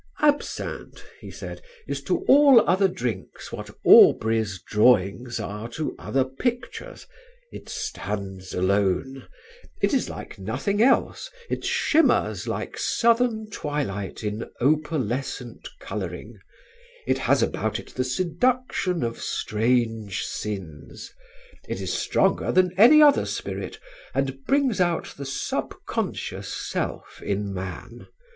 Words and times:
"Absinthe," 0.23 1.05
he 1.19 1.29
said, 1.29 1.61
"is 1.85 2.01
to 2.05 2.21
all 2.27 2.67
other 2.67 2.87
drinks 2.87 3.51
what 3.51 3.69
Aubrey's 3.83 4.59
drawings 4.59 5.39
are 5.39 5.69
to 5.69 5.95
other 5.99 6.25
pictures: 6.25 7.05
it 7.51 7.69
stands 7.69 8.55
alone: 8.55 9.27
it 9.79 9.93
is 9.93 10.09
like 10.09 10.39
nothing 10.39 10.81
else: 10.81 11.29
it 11.51 11.63
shimmers 11.63 12.47
like 12.47 12.79
southern 12.79 13.47
twilight 13.51 14.23
in 14.23 14.49
opalescent 14.59 15.67
colouring: 15.79 16.39
it 17.05 17.19
has 17.19 17.43
about 17.43 17.77
it 17.77 17.89
the 17.93 18.03
seduction 18.03 19.03
of 19.03 19.21
strange 19.21 20.23
sins. 20.25 21.13
It 21.69 21.79
is 21.79 21.93
stronger 21.93 22.51
than 22.51 22.73
any 22.75 23.03
other 23.03 23.27
spirit, 23.27 23.77
and 24.15 24.43
brings 24.45 24.81
out 24.81 25.13
the 25.15 25.27
sub 25.27 25.75
conscious 25.85 26.47
self 26.51 27.21
in 27.21 27.53
man. 27.53 28.07